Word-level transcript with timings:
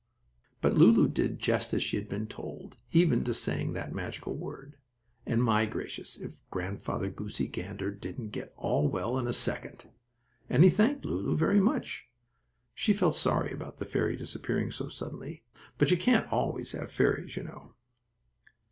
But 0.61 0.73
Lulu 0.73 1.07
did 1.09 1.37
just 1.37 1.75
as 1.75 1.83
she 1.83 1.95
had 1.95 2.09
been 2.09 2.25
told, 2.25 2.75
even 2.91 3.23
to 3.23 3.35
saying 3.35 3.73
that 3.73 3.93
magical 3.93 4.33
word, 4.35 4.75
and, 5.27 5.43
my 5.43 5.67
gracious! 5.67 6.17
if 6.17 6.41
Grandfather 6.49 7.11
Goosey 7.11 7.47
Gander 7.47 7.91
didn't 7.91 8.29
get 8.31 8.51
all 8.57 8.87
well 8.87 9.19
in 9.19 9.27
a 9.27 9.31
second, 9.31 9.85
and 10.49 10.63
he 10.63 10.71
thanked 10.71 11.05
Lulu 11.05 11.37
very 11.37 11.59
much. 11.61 12.07
She 12.73 12.93
felt 12.93 13.15
sorry 13.15 13.53
about 13.53 13.77
the 13.77 13.85
fairy 13.85 14.15
disappearing 14.15 14.71
so 14.71 14.89
suddenly, 14.89 15.43
but 15.77 15.91
you 15.91 15.97
can't 15.97 16.33
always 16.33 16.71
have 16.71 16.91
fairies, 16.91 17.35
you 17.37 17.43
know. 17.43 17.75